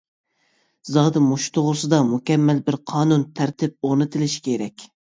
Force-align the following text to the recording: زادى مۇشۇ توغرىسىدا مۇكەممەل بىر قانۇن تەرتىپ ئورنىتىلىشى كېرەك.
زادى 0.93 1.21
مۇشۇ 1.25 1.53
توغرىسىدا 1.59 2.01
مۇكەممەل 2.09 2.65
بىر 2.71 2.81
قانۇن 2.95 3.31
تەرتىپ 3.39 3.79
ئورنىتىلىشى 3.87 4.49
كېرەك. 4.51 4.91